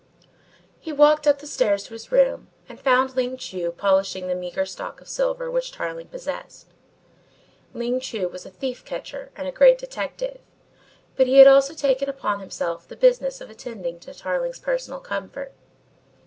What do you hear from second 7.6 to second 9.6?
Ling Chu was a thief catcher and a